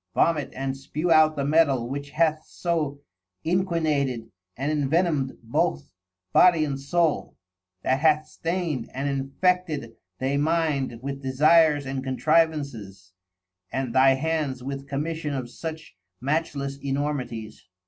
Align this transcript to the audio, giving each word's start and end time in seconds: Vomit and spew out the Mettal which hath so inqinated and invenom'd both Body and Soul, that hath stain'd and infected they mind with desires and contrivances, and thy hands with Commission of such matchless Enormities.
Vomit 0.15 0.49
and 0.53 0.75
spew 0.75 1.11
out 1.11 1.35
the 1.35 1.43
Mettal 1.45 1.87
which 1.87 2.09
hath 2.09 2.43
so 2.47 3.01
inqinated 3.45 4.31
and 4.57 4.71
invenom'd 4.71 5.37
both 5.43 5.91
Body 6.33 6.65
and 6.65 6.79
Soul, 6.79 7.37
that 7.83 7.99
hath 7.99 8.25
stain'd 8.25 8.89
and 8.95 9.07
infected 9.07 9.91
they 10.17 10.37
mind 10.37 11.01
with 11.03 11.21
desires 11.21 11.85
and 11.85 12.03
contrivances, 12.03 13.13
and 13.71 13.93
thy 13.93 14.15
hands 14.15 14.63
with 14.63 14.87
Commission 14.89 15.35
of 15.35 15.51
such 15.51 15.95
matchless 16.19 16.79
Enormities. 16.83 17.67